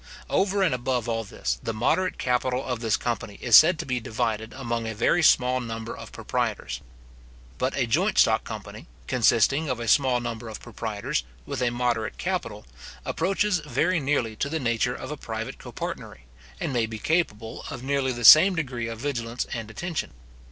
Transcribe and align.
Over 0.31 0.63
and 0.63 0.73
above 0.73 1.07
all 1.07 1.23
this, 1.23 1.59
the 1.61 1.75
moderate 1.75 2.17
capital 2.17 2.65
of 2.65 2.79
this 2.79 2.97
company 2.97 3.37
is 3.39 3.55
said 3.55 3.77
to 3.77 3.85
be 3.85 3.99
divided 3.99 4.51
among 4.51 4.87
a 4.87 4.95
very 4.95 5.21
small 5.21 5.59
number 5.61 5.95
of 5.95 6.11
proprietors. 6.11 6.81
But 7.59 7.77
a 7.77 7.85
joint 7.85 8.17
stock 8.17 8.43
company, 8.43 8.87
consisting 9.05 9.69
of 9.69 9.79
a 9.79 9.87
small 9.87 10.19
number 10.19 10.49
of 10.49 10.59
proprietors, 10.59 11.23
with 11.45 11.61
a 11.61 11.69
moderate 11.69 12.17
capital, 12.17 12.65
approaches 13.05 13.59
very 13.59 13.99
nearly 13.99 14.35
to 14.37 14.49
the 14.49 14.59
nature 14.59 14.95
of 14.95 15.11
a 15.11 15.17
private 15.17 15.59
copartnery, 15.59 16.25
and 16.59 16.73
may 16.73 16.87
be 16.87 16.97
capable 16.97 17.63
of 17.69 17.83
nearly 17.83 18.11
the 18.11 18.25
same 18.25 18.55
degree 18.55 18.87
of 18.87 18.97
vigilance 18.97 19.45
and 19.53 19.69
attention. 19.69 20.13